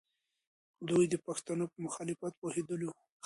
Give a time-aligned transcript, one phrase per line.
[0.87, 2.99] دوی د پښتنو په مخالفت پوهېدلې وو.